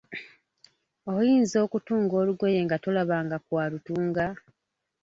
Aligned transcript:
Oyinza 1.15 1.57
okutunga 1.65 2.13
olugoye 2.21 2.59
nga 2.65 2.77
tolabanga 2.83 3.37
ku 3.45 3.53
alutunga? 3.63 4.25